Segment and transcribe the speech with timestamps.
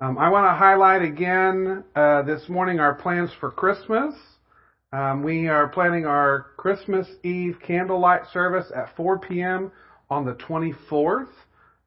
[0.00, 4.12] Um, I want to highlight again uh, this morning our plans for Christmas.
[4.92, 9.70] Um, we are planning our Christmas Eve candlelight service at 4 p.m.
[10.10, 11.28] on the 24th.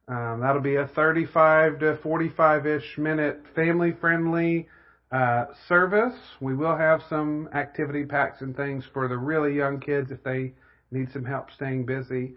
[0.08, 4.70] Um, that'll be a 35 to 45-ish minute family-friendly
[5.12, 6.16] uh, service.
[6.40, 10.54] We will have some activity packs and things for the really young kids if they
[10.92, 12.36] need some help staying busy.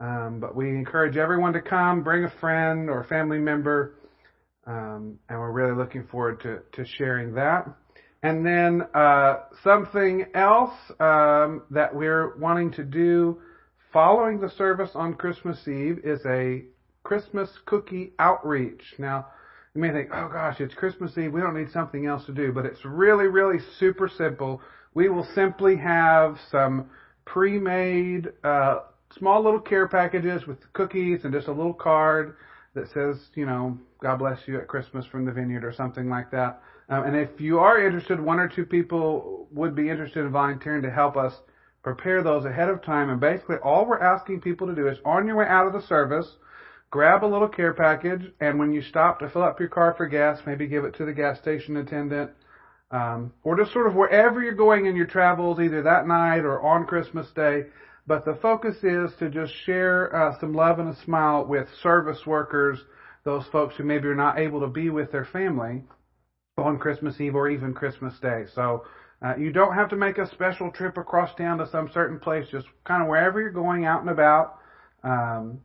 [0.00, 3.94] Um, but we encourage everyone to come, bring a friend or family member,
[4.66, 7.68] um, and we're really looking forward to, to sharing that.
[8.22, 13.38] And then uh, something else um, that we're wanting to do
[13.92, 16.62] following the service on Christmas Eve is a
[17.02, 18.82] Christmas cookie outreach.
[18.98, 19.26] Now,
[19.74, 22.52] you may think, oh gosh, it's Christmas Eve, we don't need something else to do,
[22.52, 24.60] but it's really, really super simple.
[24.94, 26.90] We will simply have some
[27.24, 28.80] pre-made uh,
[29.18, 32.36] small little care packages with cookies and just a little card
[32.74, 36.30] that says, you know, God bless you at Christmas from the vineyard or something like
[36.32, 36.60] that.
[36.88, 40.82] Um, and if you are interested, one or two people would be interested in volunteering
[40.82, 41.32] to help us
[41.84, 43.10] prepare those ahead of time.
[43.10, 45.86] And basically, all we're asking people to do is on your way out of the
[45.86, 46.26] service,
[46.90, 50.06] grab a little care package, and when you stop to fill up your car for
[50.06, 52.30] gas, maybe give it to the gas station attendant,
[52.90, 56.60] um, or just sort of wherever you're going in your travels, either that night or
[56.60, 57.66] on Christmas Day.
[58.06, 62.26] But the focus is to just share uh, some love and a smile with service
[62.26, 62.80] workers,
[63.24, 65.82] those folks who maybe are not able to be with their family
[66.58, 68.44] on Christmas Eve or even Christmas Day.
[68.54, 68.84] So
[69.24, 72.46] uh, you don't have to make a special trip across town to some certain place,
[72.50, 74.58] just kind of wherever you're going out and about.
[75.04, 75.60] Um,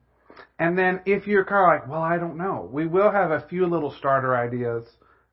[0.60, 3.46] and then if you're kind of like, well, I don't know, we will have a
[3.50, 4.86] few little starter ideas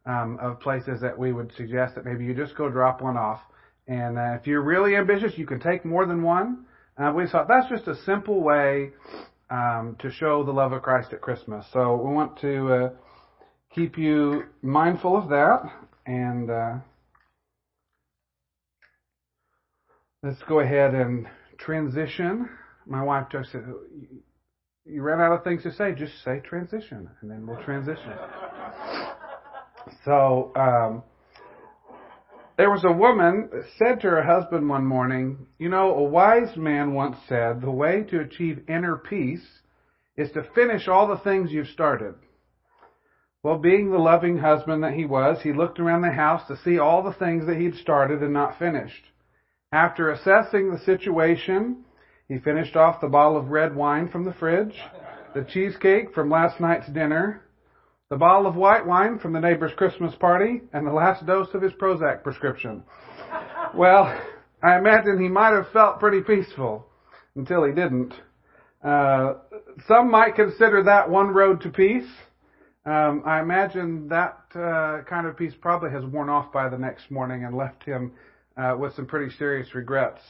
[0.07, 3.41] um, of places that we would suggest that maybe you just go drop one off.
[3.87, 6.65] And uh, if you're really ambitious, you can take more than one.
[6.97, 8.93] Uh, we thought that's just a simple way
[9.51, 11.67] um, to show the love of Christ at Christmas.
[11.73, 12.91] So we want to uh,
[13.75, 15.63] keep you mindful of that.
[16.07, 16.75] And uh,
[20.23, 21.27] let's go ahead and
[21.59, 22.49] transition.
[22.87, 23.65] My wife just said,
[24.85, 28.13] You ran out of things to say, just say transition, and then we'll transition.
[30.05, 31.03] so, um,
[32.57, 36.95] there was a woman said to her husband one morning, You know, a wise man
[36.95, 39.45] once said, the way to achieve inner peace
[40.17, 42.15] is to finish all the things you've started.
[43.43, 46.79] Well, being the loving husband that he was, he looked around the house to see
[46.79, 49.05] all the things that he'd started and not finished.
[49.73, 51.85] After assessing the situation,
[52.29, 54.81] he finished off the bottle of red wine from the fridge,
[55.35, 57.44] the cheesecake from last night's dinner,
[58.11, 61.63] the bottle of white wine from the neighbor's Christmas party, and the last dose of
[61.63, 62.83] his Prozac prescription.
[63.75, 64.21] Well,
[64.63, 66.87] I imagine he might have felt pretty peaceful
[67.35, 68.13] until he didn't.
[68.83, 69.35] Uh,
[69.89, 72.09] some might consider that one road to peace.
[72.85, 77.11] Um, I imagine that uh, kind of peace probably has worn off by the next
[77.11, 78.13] morning and left him
[78.59, 80.21] uh, with some pretty serious regrets.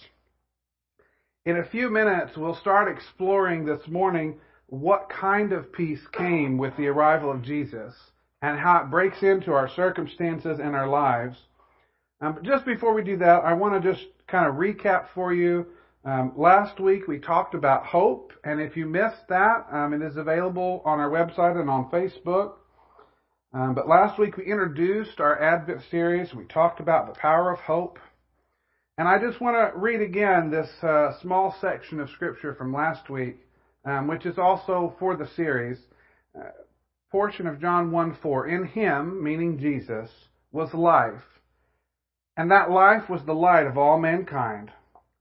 [1.45, 6.77] In a few minutes, we'll start exploring this morning what kind of peace came with
[6.77, 7.95] the arrival of Jesus
[8.43, 11.37] and how it breaks into our circumstances and our lives.
[12.21, 15.67] Um, just before we do that, I want to just kind of recap for you.
[16.05, 20.17] Um, last week we talked about hope, and if you missed that, um, it is
[20.17, 22.55] available on our website and on Facebook.
[23.55, 26.35] Um, but last week we introduced our Advent series.
[26.35, 27.99] We talked about the power of hope.
[28.99, 33.09] And I just want to read again this uh, small section of scripture from last
[33.09, 33.39] week
[33.84, 35.78] um, which is also for the series,
[36.39, 36.50] uh,
[37.11, 38.49] portion of John 1 4.
[38.49, 40.11] In him, meaning Jesus,
[40.53, 41.22] was life.
[42.37, 44.72] And that life was the light of all mankind.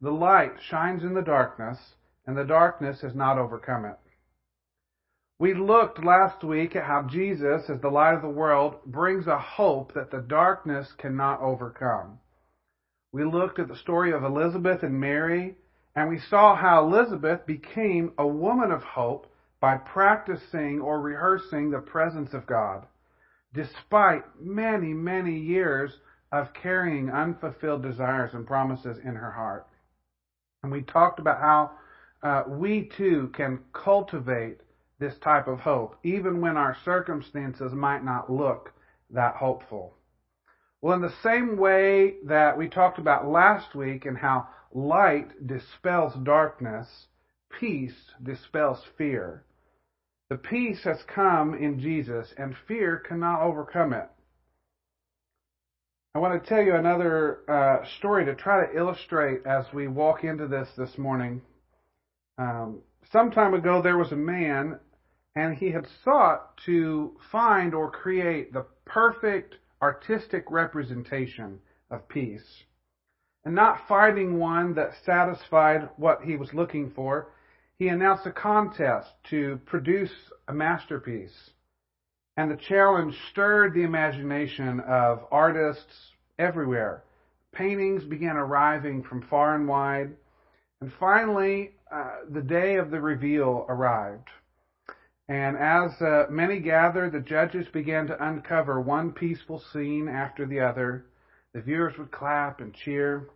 [0.01, 1.77] The light shines in the darkness,
[2.25, 3.97] and the darkness has not overcome it.
[5.39, 9.37] We looked last week at how Jesus, as the light of the world, brings a
[9.37, 12.19] hope that the darkness cannot overcome.
[13.11, 15.55] We looked at the story of Elizabeth and Mary
[15.95, 19.27] and we saw how Elizabeth became a woman of hope
[19.59, 22.85] by practicing or rehearsing the presence of God,
[23.53, 25.91] despite many, many years
[26.31, 29.67] of carrying unfulfilled desires and promises in her heart.
[30.63, 31.71] And we talked about how
[32.23, 34.61] uh, we too can cultivate
[34.99, 38.73] this type of hope, even when our circumstances might not look
[39.11, 39.93] that hopeful.
[40.83, 46.13] Well, in the same way that we talked about last week and how Light dispels
[46.25, 47.07] darkness.
[47.57, 49.45] Peace dispels fear.
[50.29, 54.09] The peace has come in Jesus, and fear cannot overcome it.
[56.15, 60.25] I want to tell you another uh, story to try to illustrate as we walk
[60.25, 61.41] into this this morning.
[62.37, 64.81] Um, some time ago, there was a man
[65.33, 71.59] and he had sought to find or create the perfect artistic representation
[71.91, 72.63] of peace.
[73.43, 77.27] And not finding one that satisfied what he was looking for,
[77.77, 80.13] he announced a contest to produce
[80.47, 81.51] a masterpiece.
[82.37, 87.03] And the challenge stirred the imagination of artists everywhere.
[87.51, 90.11] Paintings began arriving from far and wide.
[90.79, 94.29] And finally, uh, the day of the reveal arrived.
[95.29, 100.59] And as uh, many gathered, the judges began to uncover one peaceful scene after the
[100.59, 101.05] other.
[101.53, 103.29] The viewers would clap and cheer.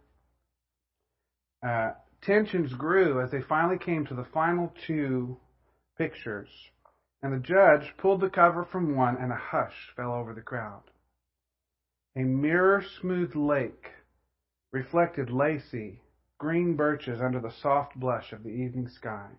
[1.66, 1.92] Uh,
[2.22, 5.38] tensions grew as they finally came to the final two
[5.98, 6.50] pictures.
[7.24, 10.84] And the judge pulled the cover from one, and a hush fell over the crowd.
[12.16, 13.92] A mirror smooth lake
[14.72, 16.01] reflected lacy,
[16.38, 19.30] green birches under the soft blush of the evening sky.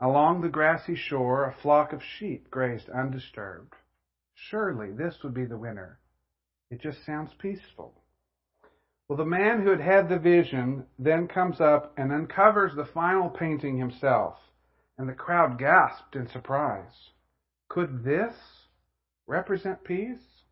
[0.00, 3.74] Along the grassy shore, a flock of sheep grazed undisturbed.
[4.34, 6.00] Surely this would be the winner.
[6.70, 7.94] It just sounds peaceful.
[9.08, 13.30] Well, the man who had had the vision then comes up and uncovers the final
[13.30, 14.38] painting himself,
[14.98, 17.10] and the crowd gasped in surprise.
[17.68, 18.34] Could this
[19.26, 20.44] represent peace?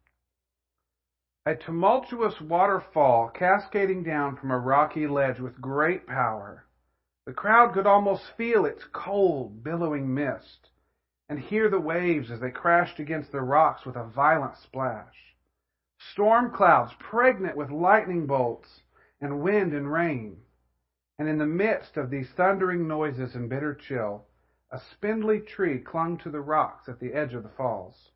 [1.44, 6.64] A tumultuous waterfall cascading down from a rocky ledge with great power
[7.24, 10.70] the crowd could almost feel its cold, billowing mist,
[11.28, 15.36] and hear the waves as they crashed against the rocks with a violent splash.
[16.10, 18.82] Storm clouds pregnant with lightning bolts
[19.20, 20.36] and wind and rain.
[21.19, 24.26] And in the midst of these thundering noises and bitter chill,
[24.70, 28.10] a spindly tree clung to the rocks at the edge of the falls.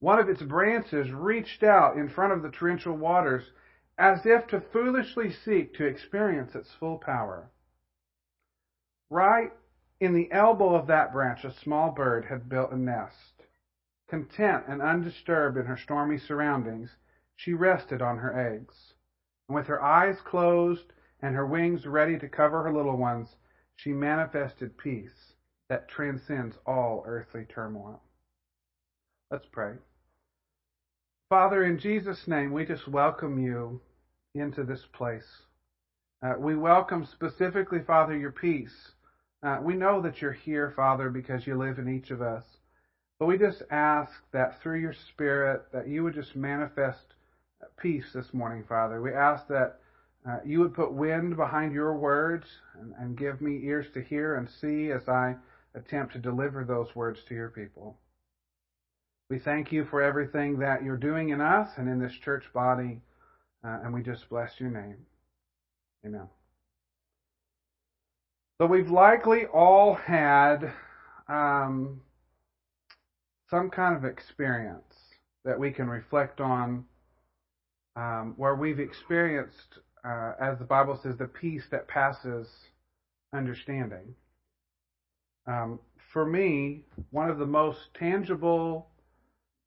[0.00, 3.52] One of its branches reached out in front of the torrential waters
[3.98, 7.50] as if to foolishly seek to experience its full power.
[9.10, 9.52] Right
[10.00, 13.42] in the elbow of that branch a small bird had built a nest.
[14.08, 16.90] Content and undisturbed in her stormy surroundings,
[17.36, 18.94] she rested on her eggs.
[19.48, 23.36] And with her eyes closed and her wings ready to cover her little ones,
[23.76, 25.34] she manifested peace
[25.68, 28.02] that transcends all earthly turmoil.
[29.30, 29.74] Let's pray.
[31.28, 33.80] Father, in Jesus' name, we just welcome you
[34.34, 35.42] into this place.
[36.24, 38.92] Uh, we welcome specifically, Father, your peace.
[39.42, 42.46] Uh, we know that you're here, Father, because you live in each of us.
[43.18, 47.12] But we just ask that through your Spirit, that you would just manifest
[47.78, 49.02] peace this morning, Father.
[49.02, 49.80] We ask that
[50.26, 52.46] uh, you would put wind behind your words
[52.80, 55.36] and, and give me ears to hear and see as I
[55.74, 57.98] attempt to deliver those words to your people.
[59.28, 63.02] We thank you for everything that you're doing in us and in this church body,
[63.62, 65.04] uh, and we just bless your name.
[66.04, 66.28] Amen.
[68.60, 70.72] So we've likely all had
[71.28, 72.00] um,
[73.48, 74.94] some kind of experience
[75.44, 76.84] that we can reflect on
[77.96, 82.48] um, where we've experienced, uh, as the Bible says, the peace that passes
[83.32, 84.14] understanding.
[85.46, 85.78] Um,
[86.12, 88.88] for me, one of the most tangible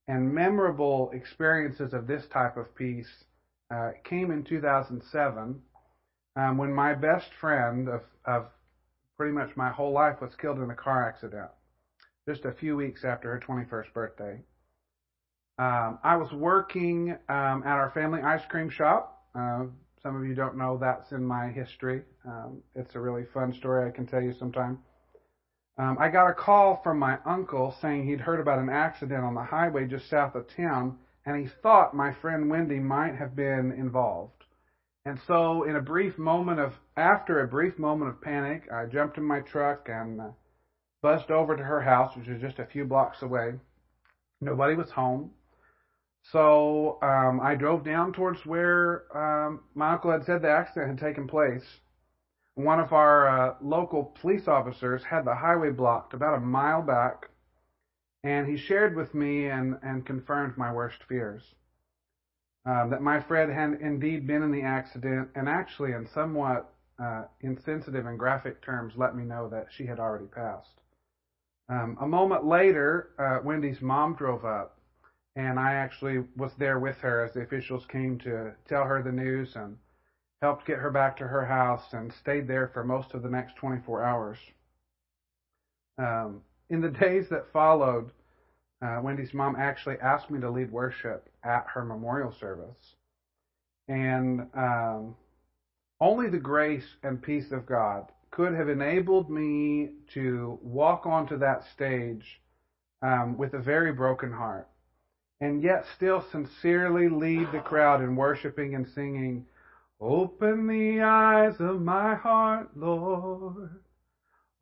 [0.08, 3.26] and memorable experiences of this type of peace
[3.70, 5.62] uh, came in 2007
[6.38, 8.46] um, when my best friend of, of
[9.18, 11.50] pretty much my whole life was killed in a car accident
[12.28, 14.40] just a few weeks after her 21st birthday.
[15.58, 19.24] Um, I was working um, at our family ice cream shop.
[19.34, 19.66] Uh,
[20.04, 22.04] some of you don't know that's in my history.
[22.26, 24.80] Um, it's a really fun story I can tell you sometime.
[25.80, 29.34] Um, I got a call from my uncle saying he'd heard about an accident on
[29.34, 33.72] the highway just south of town, and he thought my friend Wendy might have been
[33.72, 34.37] involved.
[35.08, 39.18] And so, in a brief moment of, after a brief moment of panic, I jumped
[39.18, 40.32] in my truck and uh,
[41.02, 43.54] buzzed over to her house, which was just a few blocks away.
[44.42, 45.32] Nobody was home.
[46.24, 51.08] So um, I drove down towards where um, my uncle had said the accident had
[51.08, 51.64] taken place.
[52.56, 57.30] One of our uh, local police officers had the highway blocked about a mile back,
[58.26, 61.56] and he shared with me and, and confirmed my worst fears.
[62.68, 66.70] Um, that my friend had indeed been in the accident, and actually, in somewhat
[67.02, 70.82] uh, insensitive and graphic terms, let me know that she had already passed.
[71.70, 74.78] Um, a moment later, uh, Wendy's mom drove up
[75.38, 79.12] and I actually was there with her as the officials came to tell her the
[79.12, 79.78] news and
[80.42, 83.56] helped get her back to her house and stayed there for most of the next
[83.58, 84.38] 24 hours.
[86.00, 88.10] Um, in the days that followed,
[88.82, 92.96] uh, Wendy's mom actually asked me to lead worship at her memorial service.
[93.88, 95.16] And um,
[96.00, 101.64] only the grace and peace of God could have enabled me to walk onto that
[101.74, 102.42] stage
[103.02, 104.68] um, with a very broken heart
[105.40, 109.46] and yet still sincerely lead the crowd in worshiping and singing,
[110.00, 113.82] Open the eyes of my heart, Lord.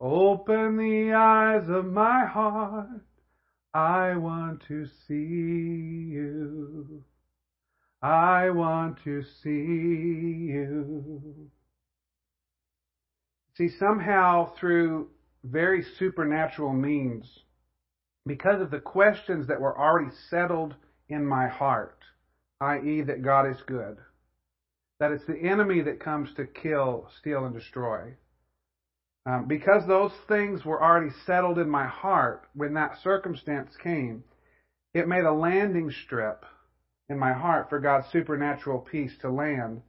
[0.00, 3.05] Open the eyes of my heart.
[3.74, 7.04] I want to see you.
[8.02, 11.50] I want to see you.
[13.56, 15.08] See, somehow through
[15.44, 17.26] very supernatural means,
[18.26, 20.74] because of the questions that were already settled
[21.08, 21.98] in my heart,
[22.60, 23.96] i.e., that God is good,
[25.00, 28.14] that it's the enemy that comes to kill, steal, and destroy.
[29.26, 34.22] Um, because those things were already settled in my heart when that circumstance came,
[34.94, 36.44] it made a landing strip
[37.08, 39.82] in my heart for God's supernatural peace to land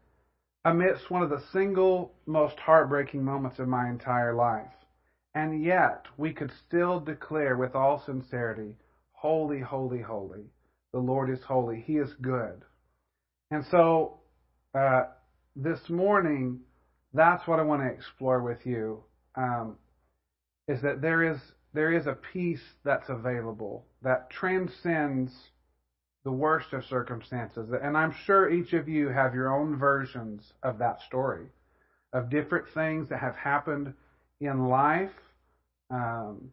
[0.66, 4.72] amidst one of the single most heartbreaking moments of my entire life.
[5.36, 8.76] And yet, we could still declare with all sincerity,
[9.12, 10.46] Holy, holy, holy.
[10.94, 11.84] The Lord is holy.
[11.86, 12.64] He is good.
[13.52, 14.20] And so,
[14.74, 15.06] uh,
[15.56, 16.60] this morning,
[17.14, 19.04] that's what I want to explore with you.
[19.38, 19.78] Um,
[20.68, 21.40] is that there is
[21.74, 25.32] there is a peace that's available that transcends
[26.28, 27.70] the worst of circumstances.
[27.82, 31.46] And I'm sure each of you have your own versions of that story,
[32.12, 33.94] of different things that have happened
[34.42, 35.14] in life
[35.90, 36.52] um,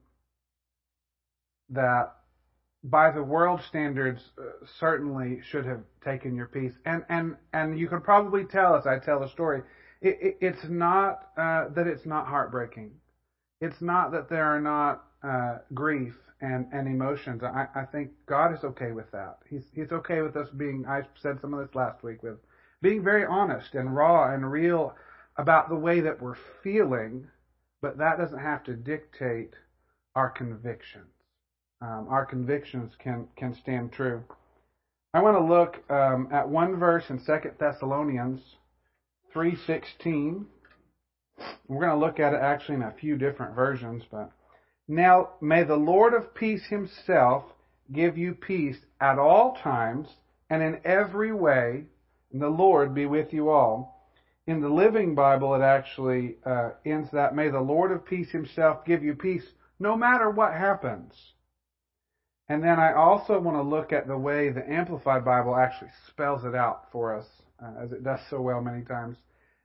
[1.70, 2.14] that,
[2.84, 6.74] by the world standards, uh, certainly should have taken your peace.
[6.84, 9.62] And and and you can probably tell as I tell the story,
[10.04, 12.92] it, it, it's not uh, that it's not heartbreaking.
[13.61, 17.42] It's not that there are not uh, grief and, and emotions.
[17.42, 19.38] I, I think God is okay with that.
[19.49, 20.84] He's He's okay with us being.
[20.87, 22.37] I said some of this last week with
[22.82, 24.94] being very honest and raw and real
[25.38, 27.26] about the way that we're feeling,
[27.80, 29.54] but that doesn't have to dictate
[30.14, 31.06] our convictions.
[31.80, 34.23] Um, our convictions can can stand true.
[35.14, 38.40] I want to look um, at one verse in Second Thessalonians
[39.34, 40.46] three sixteen.
[41.68, 44.30] We're going to look at it actually in a few different versions, but
[44.88, 47.44] now may the Lord of peace himself
[47.92, 50.08] give you peace at all times
[50.48, 51.84] and in every way,
[52.32, 54.08] and the Lord be with you all.
[54.46, 58.84] In the Living Bible, it actually uh, ends that, may the Lord of peace himself
[58.84, 59.44] give you peace
[59.80, 61.12] no matter what happens.
[62.48, 66.44] And then I also want to look at the way the Amplified Bible actually spells
[66.44, 67.26] it out for us,
[67.62, 69.16] uh, as it does so well many times.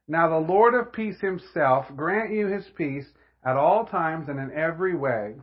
[0.08, 3.06] Now the Lord of peace himself grant you his peace
[3.46, 5.36] at all times and in every way,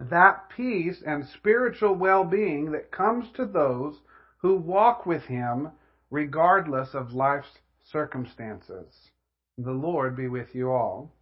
[0.00, 3.94] that peace and spiritual well-being that comes to those
[4.38, 5.70] who walk with him
[6.10, 7.58] regardless of life's
[7.90, 9.10] circumstances.
[9.58, 11.12] The Lord be with you all.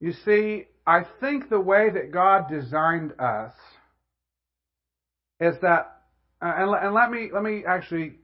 [0.00, 3.52] You see, I think the way that God designed us
[5.40, 6.00] is that,
[6.40, 8.16] uh, and, and let me let me actually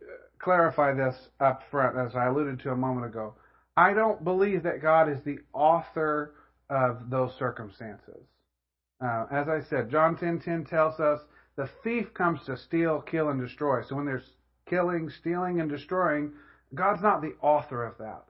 [0.44, 3.34] clarify this up front, as I alluded to a moment ago.
[3.78, 6.34] I don't believe that God is the author
[6.68, 8.28] of those circumstances.
[9.00, 11.20] Uh, as I said, John 10:10 10, 10 tells us
[11.56, 13.82] the thief comes to steal, kill, and destroy.
[13.82, 14.36] So when there's
[14.66, 16.32] killing, stealing, and destroying,
[16.74, 18.24] God's not the author of that.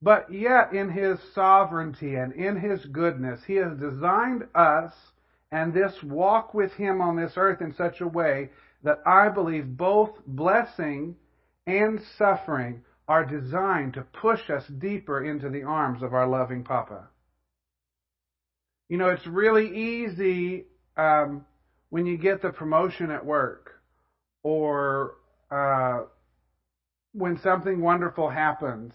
[0.00, 4.92] But yet, in His sovereignty and in His goodness, He has designed us
[5.50, 8.50] and this walk with Him on this earth in such a way
[8.82, 11.16] that I believe both blessing
[11.66, 17.08] and suffering are designed to push us deeper into the arms of our loving Papa.
[18.88, 21.44] You know, it's really easy um,
[21.90, 23.80] when you get the promotion at work
[24.42, 25.14] or
[25.50, 26.02] uh,
[27.12, 28.92] when something wonderful happens,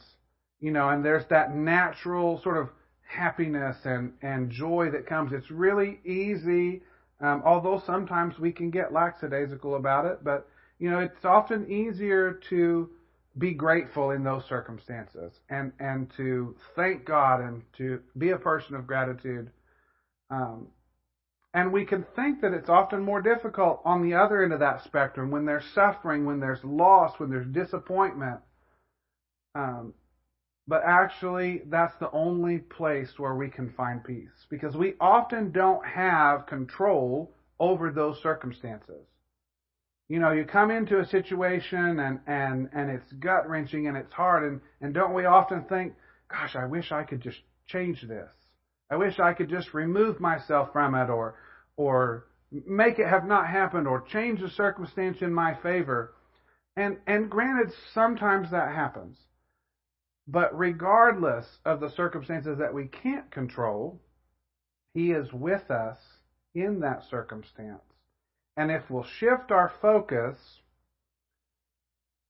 [0.59, 2.69] you know, and there's that natural sort of
[3.05, 5.31] happiness and, and joy that comes.
[5.33, 6.83] It's really easy,
[7.19, 10.47] um, although sometimes we can get lackadaisical about it, but,
[10.81, 12.89] you know, it's often easier to
[13.37, 18.75] be grateful in those circumstances and, and to thank God and to be a person
[18.75, 19.51] of gratitude.
[20.31, 20.69] Um,
[21.53, 24.83] and we can think that it's often more difficult on the other end of that
[24.83, 28.39] spectrum when there's suffering, when there's loss, when there's disappointment.
[29.53, 29.93] Um,
[30.67, 35.85] but actually, that's the only place where we can find peace because we often don't
[35.85, 39.05] have control over those circumstances
[40.11, 44.11] you know, you come into a situation and, and, and it's gut wrenching and it's
[44.11, 45.93] hard and, and don't we often think,
[46.29, 48.27] gosh, I wish I could just change this.
[48.89, 51.35] I wish I could just remove myself from it or,
[51.77, 56.13] or make it have not happened or change the circumstance in my favor.
[56.75, 59.15] And, and granted, sometimes that happens.
[60.27, 64.01] But regardless of the circumstances that we can't control,
[64.93, 65.99] He is with us
[66.53, 67.90] in that circumstance.
[68.57, 70.37] And if we'll shift our focus,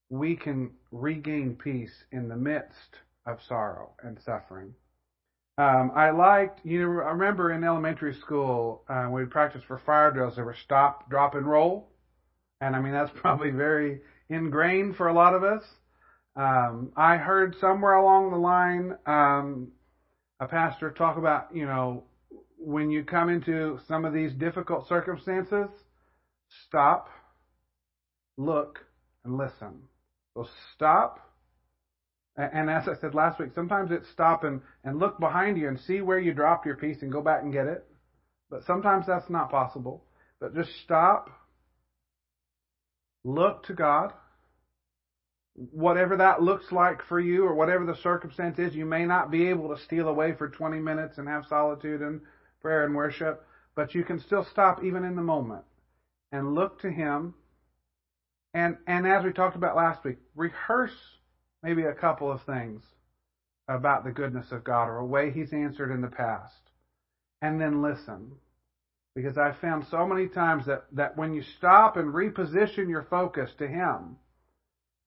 [0.08, 4.74] we can regain peace in the midst of sorrow and suffering.
[5.58, 10.10] Um, I liked, you know, I remember in elementary school, uh, we practiced for fire
[10.10, 11.88] drills, there were stop, drop, and roll.
[12.60, 15.62] And I mean, that's probably very ingrained for a lot of us.
[16.36, 19.68] Um, I heard somewhere along the line um,
[20.40, 22.04] a pastor talk about, you know,
[22.58, 25.68] when you come into some of these difficult circumstances,
[26.66, 27.08] stop,
[28.36, 28.80] look,
[29.24, 29.82] and listen.
[30.34, 31.18] So stop.
[32.36, 35.78] And as I said last week, sometimes it's stop and, and look behind you and
[35.78, 37.84] see where you dropped your peace and go back and get it.
[38.48, 40.04] But sometimes that's not possible.
[40.40, 41.28] But just stop,
[43.22, 44.14] look to God,
[45.54, 49.48] whatever that looks like for you or whatever the circumstance is, you may not be
[49.48, 52.22] able to steal away for 20 minutes and have solitude and
[52.62, 53.44] prayer and worship,
[53.74, 55.64] but you can still stop even in the moment
[56.32, 57.34] and look to Him.
[58.54, 60.96] And, and as we talked about last week, rehearse
[61.62, 62.82] maybe a couple of things
[63.68, 66.54] about the goodness of God or a way He's answered in the past.
[67.40, 68.32] And then listen.
[69.14, 73.50] Because I've found so many times that, that when you stop and reposition your focus
[73.58, 74.16] to Him,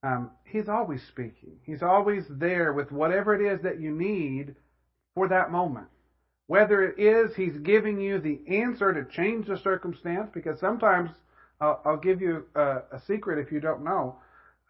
[0.05, 1.57] um, he's always speaking.
[1.63, 4.55] He's always there with whatever it is that you need
[5.15, 5.87] for that moment.
[6.47, 11.09] Whether it is He's giving you the answer to change the circumstance, because sometimes
[11.59, 14.17] I'll, I'll give you a, a, secret if you don't know.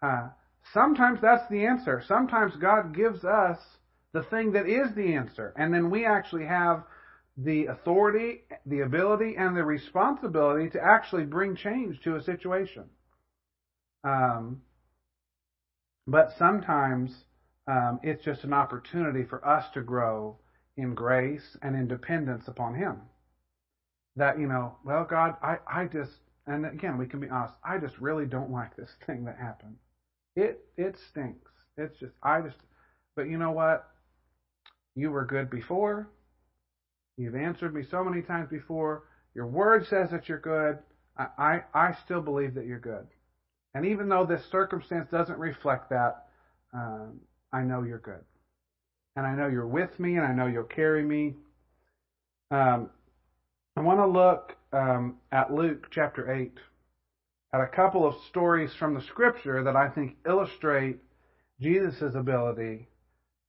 [0.02, 0.28] Uh,
[0.72, 2.02] sometimes that's the answer.
[2.06, 3.58] Sometimes God gives us
[4.12, 6.84] the thing that is the answer, and then we actually have
[7.36, 12.84] the authority, the ability, and the responsibility to actually bring change to a situation.
[14.04, 14.62] Um,
[16.06, 17.10] but sometimes
[17.66, 20.38] um, it's just an opportunity for us to grow
[20.76, 23.00] in grace and in dependence upon Him.
[24.16, 26.12] That, you know, well, God, I, I just,
[26.46, 29.76] and again, we can be honest, I just really don't like this thing that happened.
[30.34, 31.50] It, it stinks.
[31.76, 32.56] It's just, I just,
[33.14, 33.88] but you know what?
[34.94, 36.08] You were good before.
[37.16, 39.04] You've answered me so many times before.
[39.34, 40.78] Your word says that you're good.
[41.18, 43.06] I, I, I still believe that you're good.
[43.74, 46.26] And even though this circumstance doesn't reflect that,
[46.72, 47.20] um,
[47.52, 48.24] I know you're good.
[49.16, 51.34] And I know you're with me, and I know you'll carry me.
[52.50, 52.90] Um,
[53.76, 56.52] I want to look um, at Luke chapter 8
[57.52, 60.98] at a couple of stories from the scripture that I think illustrate
[61.60, 62.88] Jesus' ability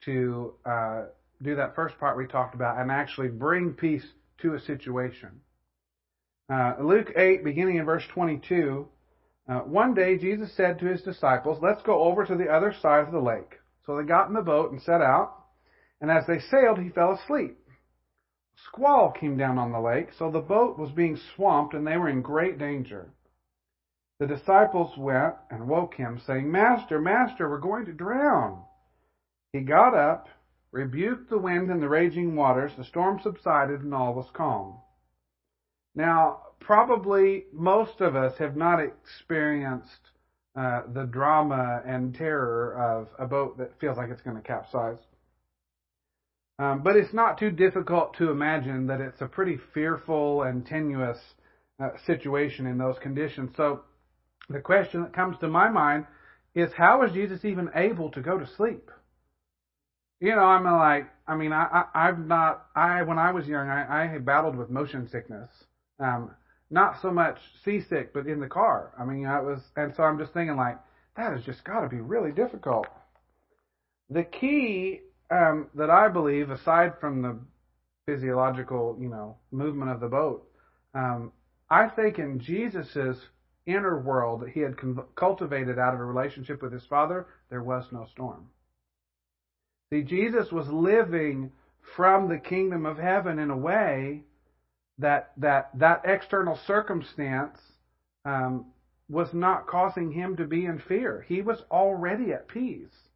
[0.06, 1.04] to uh,
[1.42, 4.06] do that first part we talked about and actually bring peace
[4.42, 5.30] to a situation.
[6.50, 8.88] Uh, Luke 8, beginning in verse 22,
[9.50, 13.06] uh, one day Jesus said to his disciples, Let's go over to the other side
[13.06, 13.60] of the lake.
[13.86, 15.47] So they got in the boat and set out,
[16.02, 17.58] and as they sailed, he fell asleep.
[17.68, 21.98] A squall came down on the lake, so the boat was being swamped, and they
[21.98, 23.12] were in great danger.
[24.20, 28.64] The disciples went and woke him, saying, Master, Master, we're going to drown.
[29.54, 30.28] He got up,
[30.72, 34.78] rebuked the wind and the raging waters, the storm subsided, and all was calm.
[35.96, 40.12] Now, probably most of us have not experienced
[40.56, 44.98] uh, the drama and terror of a boat that feels like it's going to capsize.
[46.60, 51.20] Um, but it's not too difficult to imagine that it's a pretty fearful and tenuous
[51.80, 53.52] uh, situation in those conditions.
[53.56, 53.82] So
[54.50, 56.08] the question that comes to my mind
[56.56, 58.90] is how is Jesus even able to go to sleep?
[60.20, 63.70] You know, I'm like, I mean, I, I, I've not, I, when I was young,
[63.70, 65.50] I, I had battled with motion sickness.
[66.00, 66.32] Um,
[66.72, 68.94] not so much seasick, but in the car.
[69.00, 70.80] I mean, I was, and so I'm just thinking like,
[71.16, 72.88] that has just got to be really difficult.
[74.10, 77.38] The key um, that I believe, aside from the
[78.06, 80.48] physiological, you know, movement of the boat,
[80.94, 81.32] um,
[81.70, 83.18] I think in Jesus's
[83.66, 84.76] inner world that he had
[85.16, 88.48] cultivated out of a relationship with his Father, there was no storm.
[89.92, 91.52] See, Jesus was living
[91.96, 94.24] from the kingdom of heaven in a way
[94.98, 97.60] that that that external circumstance
[98.26, 98.66] um,
[99.10, 101.26] was not causing him to be in fear.
[101.28, 103.07] He was already at peace,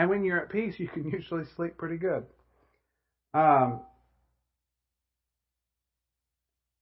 [0.00, 2.24] and when you're at peace, you can usually sleep pretty good.
[3.34, 3.82] Um,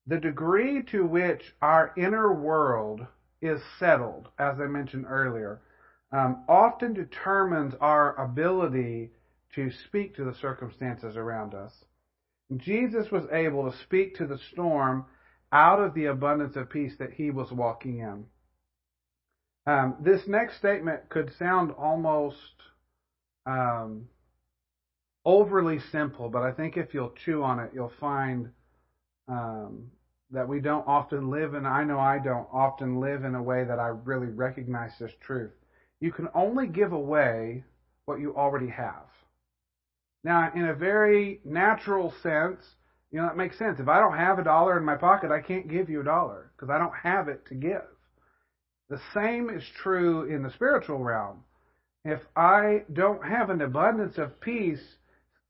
[0.07, 3.05] the degree to which our inner world
[3.43, 5.61] is settled, as I mentioned earlier,
[6.13, 9.11] um, often determines our ability
[9.57, 11.73] to speak to the circumstances around us.
[12.57, 15.07] Jesus was able to speak to the storm
[15.51, 18.27] out of the abundance of peace that he was walking in.
[19.67, 22.37] Um, this next statement could sound almost
[23.49, 24.09] um,
[25.25, 28.51] overly simple, but I think if you'll chew on it, you'll find
[29.27, 29.91] um,
[30.31, 33.65] that we don't often live, and I know I don't often live in a way
[33.65, 35.53] that I really recognize this truth.
[36.01, 37.65] You can only give away
[38.05, 39.07] what you already have.
[40.25, 42.61] Now, in a very natural sense,
[43.11, 43.81] you know, that makes sense.
[43.81, 46.53] If I don't have a dollar in my pocket, I can't give you a dollar
[46.55, 47.87] because I don't have it to give.
[48.91, 51.45] The same is true in the spiritual realm.
[52.09, 54.81] If I don't have an abundance of peace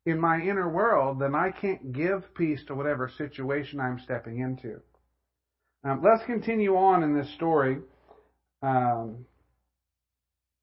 [0.05, 4.81] in my inner world, then I can't give peace to whatever situation I'm stepping into.
[5.85, 7.79] Um, let's continue on in this story.
[8.61, 9.25] Um,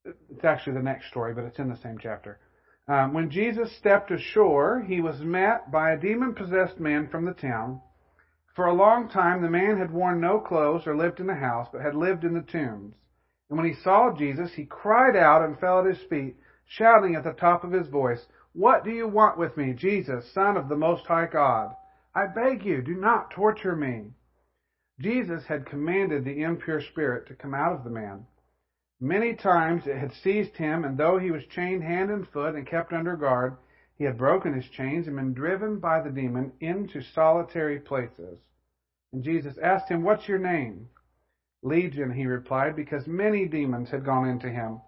[0.04, 2.40] it's actually the next story, but it's in the same chapter.
[2.90, 7.34] Um, when Jesus stepped ashore, he was met by a demon possessed man from the
[7.34, 7.80] town.
[8.54, 11.70] For a long time, the man had worn no clothes or lived in a house,
[11.72, 12.96] but had lived in the tombs.
[13.50, 17.24] And when he saw Jesus, he cried out and fell at his feet, shouting at
[17.24, 20.76] the top of his voice, What do you want with me, Jesus, Son of the
[20.76, 21.76] Most High God?
[22.16, 24.12] I beg you, do not torture me.
[25.00, 28.26] Jesus had commanded the impure spirit to come out of the man.
[29.00, 32.66] Many times it had seized him, and though he was chained hand and foot and
[32.66, 33.58] kept under guard,
[33.98, 38.40] he had broken his chains and been driven by the demon into solitary places.
[39.12, 40.90] And Jesus asked him, What's your name?
[41.66, 44.80] Legion, he replied, because many demons had gone into him,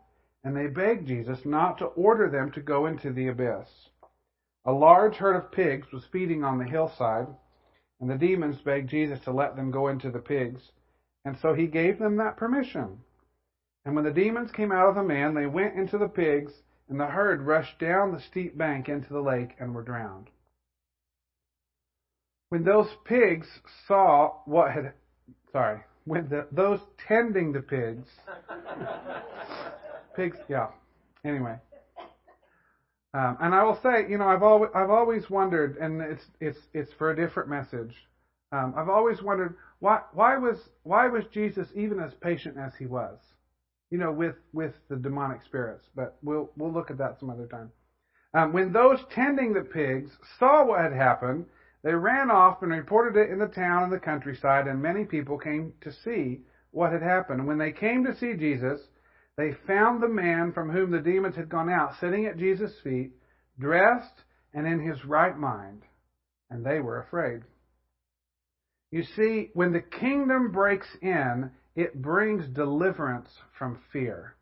[0.43, 3.67] and they begged Jesus not to order them to go into the abyss.
[4.65, 7.27] A large herd of pigs was feeding on the hillside,
[7.99, 10.61] and the demons begged Jesus to let them go into the pigs,
[11.25, 12.99] and so he gave them that permission.
[13.83, 16.51] And when the demons came out of the man, they went into the pigs,
[16.89, 20.29] and the herd rushed down the steep bank into the lake and were drowned.
[22.49, 23.47] When those pigs
[23.87, 24.93] saw what had,
[25.51, 28.07] sorry, when the, those tending the pigs,
[30.15, 30.67] pigs, yeah.
[31.25, 31.55] Anyway,
[33.13, 36.59] um, and I will say, you know, I've always I've always wondered, and it's it's
[36.73, 37.93] it's for a different message.
[38.53, 42.85] Um, I've always wondered why why was why was Jesus even as patient as he
[42.85, 43.19] was,
[43.91, 45.85] you know, with with the demonic spirits.
[45.93, 47.71] But we'll we'll look at that some other time.
[48.33, 51.47] Um, when those tending the pigs saw what had happened,
[51.83, 55.37] they ran off and reported it in the town and the countryside, and many people
[55.37, 57.47] came to see what had happened.
[57.47, 58.81] When they came to see Jesus,
[59.37, 63.11] they found the man from whom the demons had gone out sitting at Jesus' feet,
[63.59, 65.83] dressed and in his right mind,
[66.49, 67.43] and they were afraid.
[68.91, 74.35] You see, when the kingdom breaks in, it brings deliverance from fear.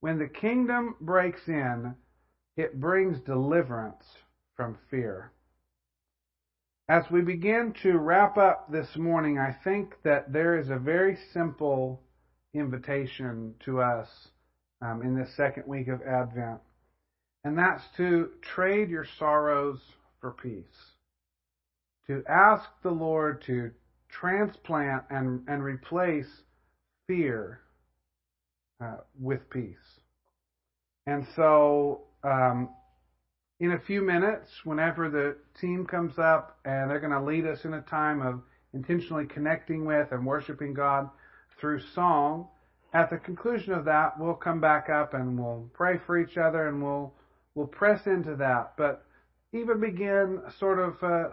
[0.00, 1.94] When the kingdom breaks in,
[2.56, 4.04] it brings deliverance
[4.54, 5.32] from fear.
[6.90, 11.18] As we begin to wrap up this morning, I think that there is a very
[11.34, 12.00] simple
[12.54, 14.08] invitation to us
[14.80, 16.60] um, in this second week of Advent,
[17.44, 19.78] and that's to trade your sorrows
[20.22, 20.94] for peace.
[22.06, 23.70] To ask the Lord to
[24.08, 26.40] transplant and, and replace
[27.06, 27.60] fear
[28.82, 29.76] uh, with peace.
[31.06, 32.70] And so um,
[33.60, 37.64] in a few minutes, whenever the team comes up and they're going to lead us
[37.64, 38.40] in a time of
[38.72, 41.08] intentionally connecting with and worshiping God
[41.60, 42.48] through song,
[42.92, 46.68] at the conclusion of that, we'll come back up and we'll pray for each other
[46.68, 47.12] and we'll
[47.54, 48.74] we'll press into that.
[48.76, 49.04] But
[49.52, 51.28] even begin sort of uh,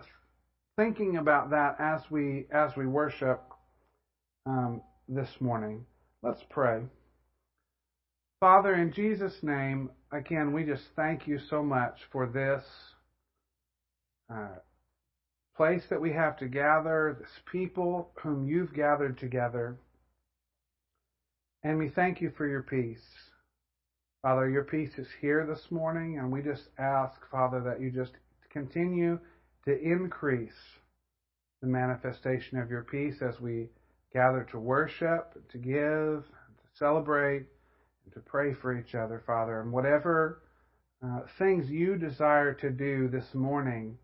[0.77, 3.41] thinking about that as we as we worship
[4.45, 5.85] um, this morning.
[6.21, 6.81] Let's pray.
[8.39, 12.63] Father, in Jesus' name, again, we just thank you so much for this
[14.31, 14.59] uh,
[15.55, 19.77] place that we have to gather, this people whom you've gathered together.
[21.63, 23.03] And we thank you for your peace.
[24.21, 28.13] Father, your peace is here this morning, and we just ask, Father, that you just
[28.51, 29.17] continue
[29.65, 30.51] to increase
[31.61, 33.69] the manifestation of your peace as we
[34.13, 37.45] gather to worship, to give, to celebrate
[38.13, 40.41] to pray for each other, Father, and whatever
[41.03, 43.97] uh, things you desire to do this morning,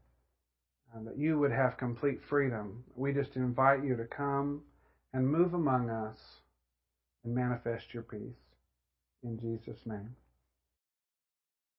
[0.94, 2.84] uh, that you would have complete freedom.
[2.96, 4.62] We just invite you to come
[5.14, 6.18] and move among us
[7.24, 8.36] and manifest your peace.
[9.24, 10.16] In Jesus' name.